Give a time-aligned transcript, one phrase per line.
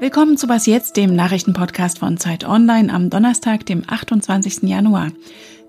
[0.00, 4.62] Willkommen zu Was Jetzt, dem Nachrichtenpodcast von Zeit Online am Donnerstag, dem 28.
[4.62, 5.12] Januar.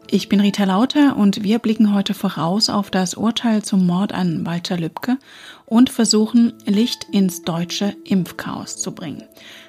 [0.10, 4.46] Ich bin Rita Lauter und wir blicken heute voraus auf das Urteil zum Mord an
[4.46, 5.18] Walter Lübcke
[5.66, 9.24] und versuchen, Licht ins deutsche Impfchaos zu bringen.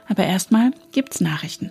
[0.09, 1.71] Aber erstmal gibt's Nachrichten.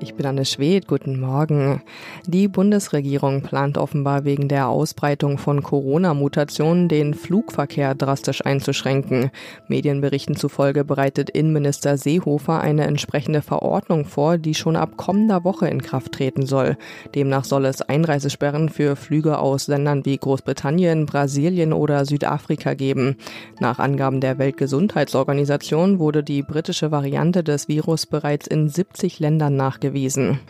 [0.00, 1.82] Ich bin Anne Schwedt, guten Morgen.
[2.24, 9.30] Die Bundesregierung plant offenbar wegen der Ausbreitung von Corona-Mutationen den Flugverkehr drastisch einzuschränken.
[9.66, 15.82] Medienberichten zufolge bereitet Innenminister Seehofer eine entsprechende Verordnung vor, die schon ab kommender Woche in
[15.82, 16.76] Kraft treten soll.
[17.16, 23.16] Demnach soll es Einreisesperren für Flüge aus Ländern wie Großbritannien, Brasilien oder Südafrika geben.
[23.58, 29.87] Nach Angaben der Weltgesundheitsorganisation wurde die britische Variante des Virus bereits in 70 Ländern nachgewiesen
[29.88, 30.40] gewesen.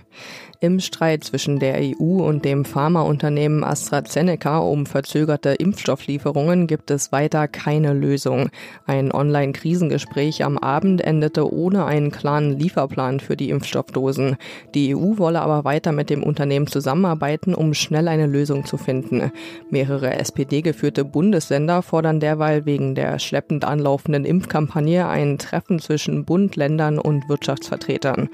[0.60, 7.46] Im Streit zwischen der EU und dem Pharmaunternehmen AstraZeneca um verzögerte Impfstofflieferungen gibt es weiter
[7.46, 8.50] keine Lösung.
[8.84, 14.36] Ein Online-Krisengespräch am Abend endete ohne einen klaren Lieferplan für die Impfstoffdosen.
[14.74, 19.30] Die EU wolle aber weiter mit dem Unternehmen zusammenarbeiten, um schnell eine Lösung zu finden.
[19.70, 26.98] Mehrere SPD-geführte Bundesländer fordern derweil wegen der schleppend anlaufenden Impfkampagne ein Treffen zwischen Bund, Ländern
[26.98, 28.28] und Wirtschaftsvertretern.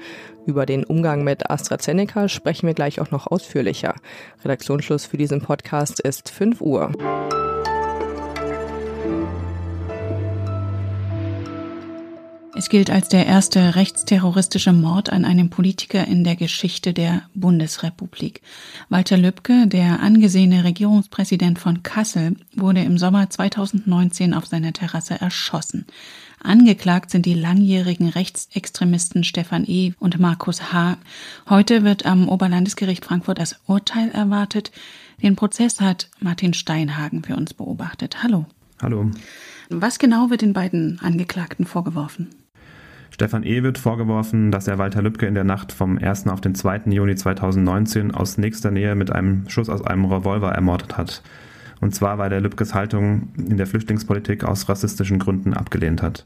[0.47, 3.95] Über den Umgang mit AstraZeneca sprechen wir gleich auch noch ausführlicher.
[4.43, 6.91] Redaktionsschluss für diesen Podcast ist 5 Uhr.
[12.57, 18.41] Es gilt als der erste rechtsterroristische Mord an einem Politiker in der Geschichte der Bundesrepublik.
[18.87, 25.85] Walter Lübcke, der angesehene Regierungspräsident von Kassel, wurde im Sommer 2019 auf seiner Terrasse erschossen.
[26.45, 29.93] Angeklagt sind die langjährigen Rechtsextremisten Stefan E.
[29.99, 30.97] und Markus H.
[31.49, 34.71] Heute wird am Oberlandesgericht Frankfurt das Urteil erwartet.
[35.23, 38.21] Den Prozess hat Martin Steinhagen für uns beobachtet.
[38.21, 38.45] Hallo.
[38.79, 39.09] Hallo.
[39.69, 42.29] Was genau wird den beiden Angeklagten vorgeworfen?
[43.09, 43.63] Stefan E.
[43.63, 46.27] wird vorgeworfen, dass er Walter Lübcke in der Nacht vom 1.
[46.27, 46.91] auf den 2.
[46.91, 51.23] Juni 2019 aus nächster Nähe mit einem Schuss aus einem Revolver ermordet hat.
[51.81, 56.25] Und zwar, weil er Lübkes Haltung in der Flüchtlingspolitik aus rassistischen Gründen abgelehnt hat.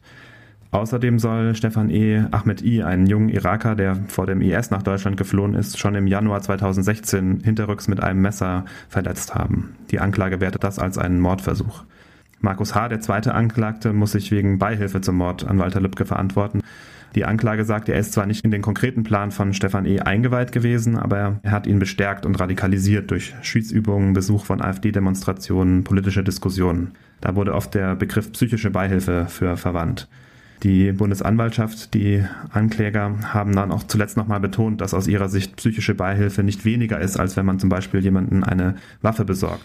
[0.71, 2.25] Außerdem soll Stefan E.
[2.29, 6.05] Ahmed I., einen jungen Iraker, der vor dem IS nach Deutschland geflohen ist, schon im
[6.05, 9.75] Januar 2016 hinterrücks mit einem Messer verletzt haben.
[9.89, 11.85] Die Anklage wertet das als einen Mordversuch.
[12.39, 16.61] Markus H., der zweite Anklagte, muss sich wegen Beihilfe zum Mord an Walter Lübcke verantworten.
[17.15, 19.99] Die Anklage sagt, er ist zwar nicht in den konkreten Plan von Stefan E.
[19.99, 26.23] eingeweiht gewesen, aber er hat ihn bestärkt und radikalisiert durch Schießübungen, Besuch von AfD-Demonstrationen, politische
[26.23, 26.91] Diskussionen.
[27.21, 30.07] Da wurde oft der Begriff psychische Beihilfe für verwandt.
[30.63, 35.95] Die Bundesanwaltschaft, die Ankläger haben dann auch zuletzt nochmal betont, dass aus ihrer Sicht psychische
[35.95, 39.63] Beihilfe nicht weniger ist, als wenn man zum Beispiel jemanden eine Waffe besorgt.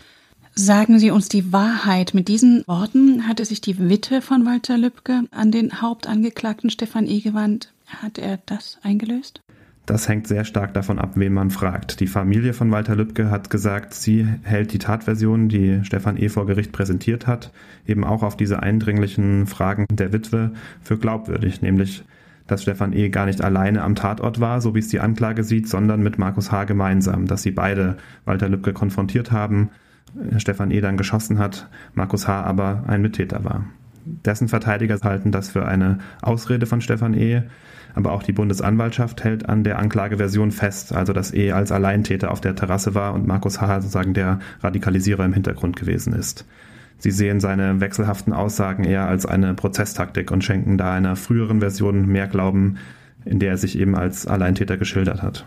[0.56, 2.14] Sagen Sie uns die Wahrheit.
[2.14, 7.20] Mit diesen Worten hatte sich die Witte von Walter Lübcke an den Hauptangeklagten Stefan E.
[7.20, 7.72] gewandt.
[7.86, 9.40] Hat er das eingelöst?
[9.84, 11.98] Das hängt sehr stark davon ab, wen man fragt.
[11.98, 16.28] Die Familie von Walter Lübcke hat gesagt, sie hält die Tatversion, die Stefan E.
[16.28, 17.50] vor Gericht präsentiert hat,
[17.84, 22.04] eben auch auf diese eindringlichen Fragen der Witwe für glaubwürdig, nämlich
[22.46, 23.08] dass Stefan E.
[23.08, 26.52] gar nicht alleine am Tatort war, so wie es die Anklage sieht, sondern mit Markus
[26.52, 26.64] H.
[26.64, 29.70] gemeinsam, dass sie beide Walter Lübcke konfrontiert haben,
[30.38, 30.80] Stefan E.
[30.80, 32.42] dann geschossen hat, Markus H.
[32.42, 33.64] aber ein Mittäter war.
[34.04, 37.42] Dessen Verteidiger halten das für eine Ausrede von Stefan E.,
[37.94, 41.52] aber auch die Bundesanwaltschaft hält an der Anklageversion fest, also dass E.
[41.52, 43.82] als Alleintäter auf der Terrasse war und Markus H.
[43.82, 46.44] sozusagen der Radikalisierer im Hintergrund gewesen ist.
[46.98, 52.06] Sie sehen seine wechselhaften Aussagen eher als eine Prozesstaktik und schenken da einer früheren Version
[52.06, 52.78] mehr Glauben,
[53.24, 55.46] in der er sich eben als Alleintäter geschildert hat.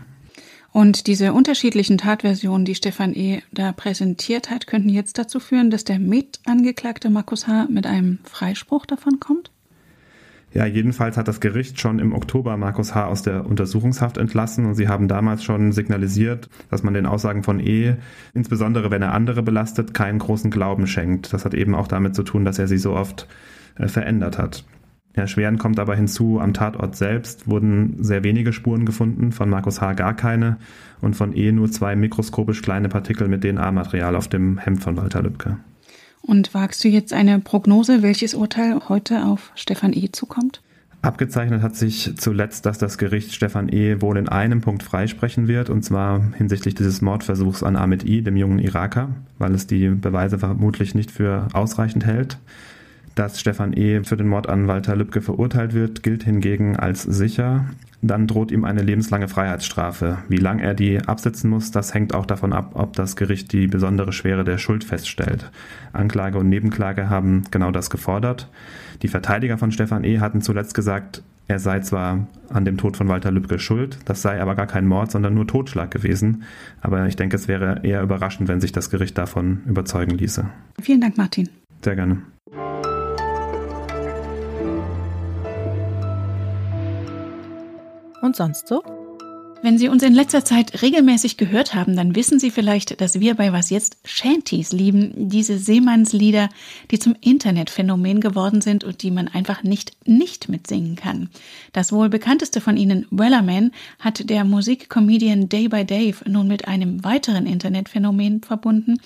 [0.72, 3.42] Und diese unterschiedlichen Tatversionen, die Stefan E.
[3.52, 7.66] da präsentiert hat, könnten jetzt dazu führen, dass der Mitangeklagte Markus H.
[7.70, 9.50] mit einem Freispruch davon kommt?
[10.54, 13.06] Ja, jedenfalls hat das Gericht schon im Oktober Markus H.
[13.06, 17.60] aus der Untersuchungshaft entlassen und sie haben damals schon signalisiert, dass man den Aussagen von
[17.60, 17.96] E.,
[18.32, 21.32] insbesondere wenn er andere belastet, keinen großen Glauben schenkt.
[21.34, 23.26] Das hat eben auch damit zu tun, dass er sie so oft
[23.78, 24.64] äh, verändert hat.
[25.14, 29.94] Erschwerend kommt aber hinzu, am Tatort selbst wurden sehr wenige Spuren gefunden, von Markus H.
[29.94, 30.58] gar keine
[31.00, 35.22] und von E nur zwei mikroskopisch kleine Partikel mit DNA-Material auf dem Hemd von Walter
[35.22, 35.56] Lübcke.
[36.22, 40.10] Und wagst du jetzt eine Prognose, welches Urteil heute auf Stefan E.
[40.12, 40.60] zukommt?
[41.00, 44.00] Abgezeichnet hat sich zuletzt, dass das Gericht Stefan E.
[44.00, 48.36] wohl in einem Punkt freisprechen wird, und zwar hinsichtlich dieses Mordversuchs an Ahmed I., dem
[48.36, 52.38] jungen Iraker, weil es die Beweise vermutlich nicht für ausreichend hält.
[53.18, 54.04] Dass Stefan E.
[54.04, 57.64] für den Mord an Walter Lübcke verurteilt wird, gilt hingegen als sicher.
[58.00, 60.18] Dann droht ihm eine lebenslange Freiheitsstrafe.
[60.28, 63.66] Wie lang er die absitzen muss, das hängt auch davon ab, ob das Gericht die
[63.66, 65.50] besondere Schwere der Schuld feststellt.
[65.92, 68.48] Anklage und Nebenklage haben genau das gefordert.
[69.02, 70.20] Die Verteidiger von Stefan E.
[70.20, 74.40] hatten zuletzt gesagt, er sei zwar an dem Tod von Walter Lübcke schuld, das sei
[74.40, 76.44] aber gar kein Mord, sondern nur Totschlag gewesen.
[76.82, 80.48] Aber ich denke, es wäre eher überraschend, wenn sich das Gericht davon überzeugen ließe.
[80.80, 81.48] Vielen Dank, Martin.
[81.82, 82.22] Sehr gerne.
[88.28, 88.82] Und sonst so?
[89.62, 93.34] Wenn Sie uns in letzter Zeit regelmäßig gehört haben, dann wissen Sie vielleicht, dass wir
[93.36, 96.50] bei Was Jetzt Shanties lieben, diese Seemannslieder,
[96.90, 101.30] die zum Internetphänomen geworden sind und die man einfach nicht nicht mitsingen kann.
[101.72, 107.02] Das wohl bekannteste von ihnen, Wellerman, hat der Musikcomedian Day by Dave nun mit einem
[107.04, 109.00] weiteren Internetphänomen verbunden,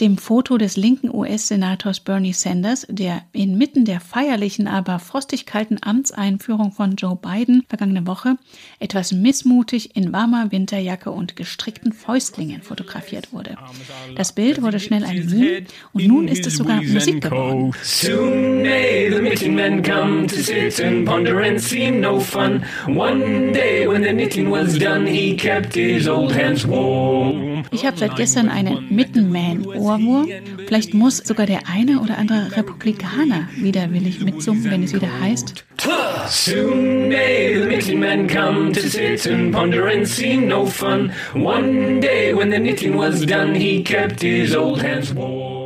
[0.00, 6.72] dem Foto des linken US-Senators Bernie Sanders, der inmitten der feierlichen, aber frostig kalten Amtseinführung
[6.72, 8.36] von Joe Biden vergangene Woche
[8.80, 13.56] etwas missmutig in warmer Winterjacke und gestrickten Fäustlingen fotografiert wurde.
[14.16, 17.72] Das Bild wurde schnell ein Meme und nun ist es sogar Musik geworden.
[17.82, 22.64] Soon may the knitting men come to sit and ponder and seem no fun.
[22.86, 27.64] One day when the knitting was done, he kept his old hands warm.
[27.70, 28.86] Ich habe seit gestern einen
[29.82, 30.28] Mittenman-Ohrwurm.
[30.66, 35.64] Vielleicht muss sogar der eine oder andere Republikaner widerwillig mitsummen, wenn es wieder heißt.
[36.28, 41.10] Soon may the knitting men come to sit and ponder and seem no fun.
[41.34, 45.61] One day when the knitting was done, he kept his old hands warm.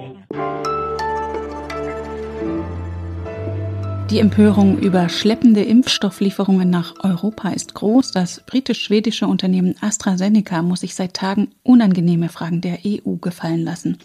[4.11, 8.13] Die Empörung über schleppende Impfstofflieferungen nach Europa ist groß.
[8.13, 13.99] Das britisch-schwedische Unternehmen AstraZeneca muss sich seit Tagen unangenehme Fragen der EU gefallen lassen.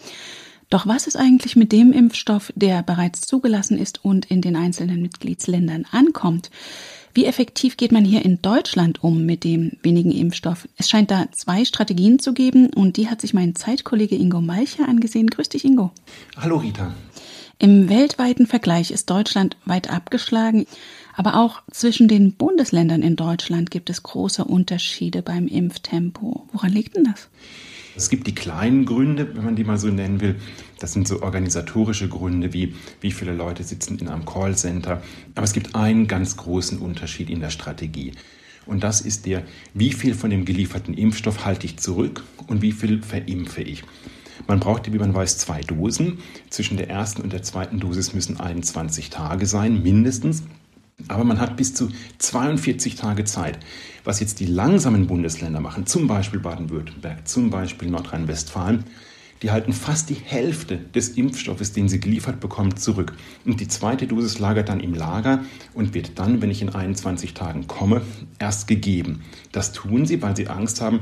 [0.70, 5.02] Doch was ist eigentlich mit dem Impfstoff, der bereits zugelassen ist und in den einzelnen
[5.02, 6.50] Mitgliedsländern ankommt?
[7.14, 10.66] Wie effektiv geht man hier in Deutschland um mit dem wenigen Impfstoff?
[10.78, 14.88] Es scheint da zwei Strategien zu geben und die hat sich mein Zeitkollege Ingo Malcher
[14.88, 15.28] angesehen.
[15.28, 15.92] Grüß dich, Ingo.
[16.38, 16.92] Hallo, Rita.
[17.62, 20.66] Im weltweiten Vergleich ist Deutschland weit abgeschlagen,
[21.14, 26.48] aber auch zwischen den Bundesländern in Deutschland gibt es große Unterschiede beim Impftempo.
[26.50, 27.28] Woran liegt denn das?
[27.94, 30.40] Es gibt die kleinen Gründe, wenn man die mal so nennen will.
[30.80, 35.00] Das sind so organisatorische Gründe wie wie viele Leute sitzen in einem Callcenter.
[35.36, 38.10] Aber es gibt einen ganz großen Unterschied in der Strategie.
[38.66, 42.72] Und das ist der, wie viel von dem gelieferten Impfstoff halte ich zurück und wie
[42.72, 43.84] viel verimpfe ich.
[44.46, 46.18] Man braucht, wie man weiß, zwei Dosen.
[46.50, 50.42] Zwischen der ersten und der zweiten Dosis müssen 21 Tage sein, mindestens.
[51.08, 53.58] Aber man hat bis zu 42 Tage Zeit.
[54.04, 58.84] Was jetzt die langsamen Bundesländer machen, zum Beispiel Baden-Württemberg, zum Beispiel Nordrhein-Westfalen,
[59.42, 63.14] die halten fast die Hälfte des Impfstoffes, den sie geliefert bekommen, zurück.
[63.44, 67.34] Und die zweite Dosis lagert dann im Lager und wird dann, wenn ich in 21
[67.34, 68.02] Tagen komme,
[68.38, 69.22] erst gegeben.
[69.50, 71.00] Das tun sie, weil sie Angst haben,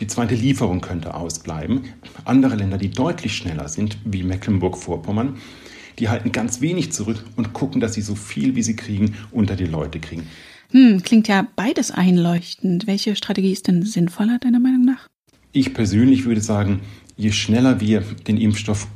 [0.00, 1.84] die zweite Lieferung könnte ausbleiben.
[2.24, 5.36] Andere Länder, die deutlich schneller sind, wie Mecklenburg-Vorpommern,
[5.98, 9.56] die halten ganz wenig zurück und gucken, dass sie so viel, wie sie kriegen, unter
[9.56, 10.26] die Leute kriegen.
[10.70, 12.86] Hm, klingt ja beides einleuchtend.
[12.86, 15.06] Welche Strategie ist denn sinnvoller, deiner Meinung nach?
[15.52, 16.80] Ich persönlich würde sagen,
[17.16, 18.88] je schneller wir den Impfstoff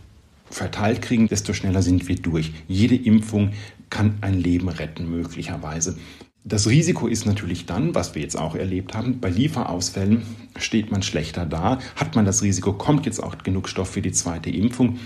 [0.50, 2.52] verteilt kriegen, desto schneller sind wir durch.
[2.68, 3.52] Jede Impfung
[3.88, 5.96] kann ein Leben retten, möglicherweise.
[6.44, 10.22] Das Risiko ist natürlich dann, was wir jetzt auch erlebt haben, bei Lieferausfällen
[10.56, 14.12] steht man schlechter da, hat man das Risiko, kommt jetzt auch genug Stoff für die
[14.12, 14.98] zweite Impfung.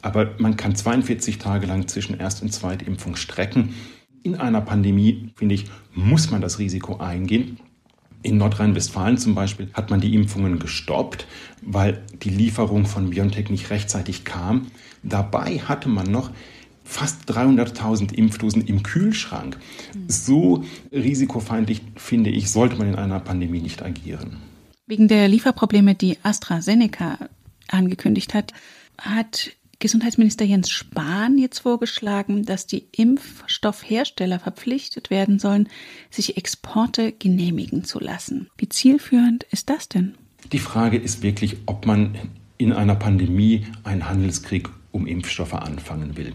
[0.00, 3.74] Aber man kann 42 Tage lang zwischen Erst- und Zweitimpfung strecken.
[4.22, 7.58] In einer Pandemie, finde ich, muss man das Risiko eingehen.
[8.22, 11.26] In Nordrhein-Westfalen zum Beispiel hat man die Impfungen gestoppt,
[11.62, 14.66] weil die Lieferung von BioNTech nicht rechtzeitig kam.
[15.02, 16.30] Dabei hatte man noch
[16.90, 19.56] fast 300.000 Impfdosen im Kühlschrank.
[20.08, 24.38] So risikofeindlich, finde ich, sollte man in einer Pandemie nicht agieren.
[24.86, 27.28] Wegen der Lieferprobleme, die AstraZeneca
[27.68, 28.52] angekündigt hat,
[28.98, 35.68] hat Gesundheitsminister Jens Spahn jetzt vorgeschlagen, dass die Impfstoffhersteller verpflichtet werden sollen,
[36.10, 38.50] sich Exporte genehmigen zu lassen.
[38.58, 40.16] Wie zielführend ist das denn?
[40.52, 42.16] Die Frage ist wirklich, ob man
[42.58, 46.34] in einer Pandemie einen Handelskrieg um Impfstoffe anfangen will.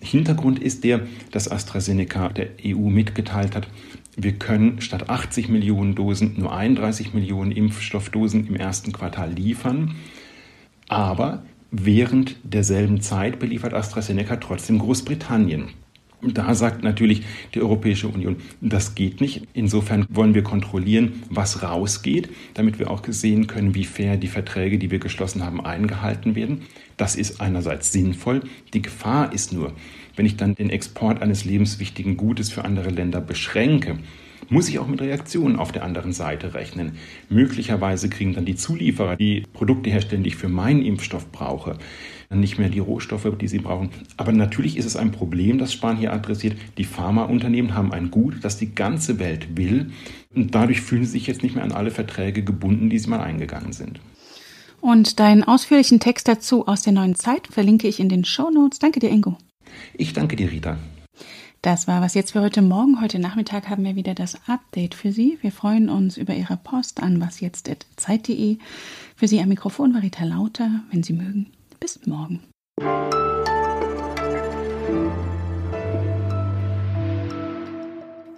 [0.00, 3.68] Hintergrund ist der, dass AstraZeneca der EU mitgeteilt hat,
[4.16, 9.94] wir können statt 80 Millionen Dosen nur 31 Millionen Impfstoffdosen im ersten Quartal liefern.
[10.88, 15.68] Aber während derselben Zeit beliefert AstraZeneca trotzdem Großbritannien.
[16.22, 17.22] Da sagt natürlich
[17.54, 19.46] die Europäische Union, das geht nicht.
[19.54, 24.78] Insofern wollen wir kontrollieren, was rausgeht, damit wir auch sehen können, wie fair die Verträge,
[24.78, 26.62] die wir geschlossen haben, eingehalten werden.
[26.96, 28.42] Das ist einerseits sinnvoll.
[28.74, 29.72] Die Gefahr ist nur,
[30.16, 33.98] wenn ich dann den Export eines lebenswichtigen Gutes für andere Länder beschränke,
[34.50, 36.92] muss ich auch mit Reaktionen auf der anderen Seite rechnen.
[37.28, 41.78] Möglicherweise kriegen dann die Zulieferer, die Produkte herstellen, die ich für meinen Impfstoff brauche,
[42.28, 43.90] nicht mehr die Rohstoffe, die sie brauchen.
[44.16, 46.56] Aber natürlich ist es ein Problem, das Spahn hier adressiert.
[46.78, 49.90] Die Pharmaunternehmen haben ein Gut, das die ganze Welt will.
[50.34, 53.20] Und dadurch fühlen sie sich jetzt nicht mehr an alle Verträge gebunden, die sie mal
[53.20, 54.00] eingegangen sind.
[54.80, 58.78] Und deinen ausführlichen Text dazu aus der neuen Zeit verlinke ich in den Show Notes.
[58.78, 59.36] Danke dir, Ingo.
[59.94, 60.78] Ich danke dir, Rita.
[61.62, 63.02] Das war was jetzt für heute Morgen.
[63.02, 65.36] Heute Nachmittag haben wir wieder das Update für Sie.
[65.42, 68.56] Wir freuen uns über Ihre Post an wasjetzt.zeit.de.
[69.14, 70.80] Für Sie am Mikrofon war Rita Lauter.
[70.90, 72.40] Wenn Sie mögen, bis morgen.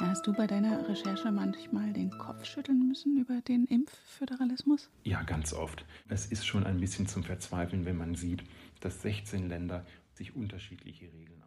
[0.01, 4.91] Hast du bei deiner Recherche manchmal den Kopf schütteln müssen über den Impfföderalismus?
[5.05, 5.85] Ja, ganz oft.
[6.09, 8.43] Es ist schon ein bisschen zum Verzweifeln, wenn man sieht,
[8.81, 11.42] dass 16 Länder sich unterschiedliche Regeln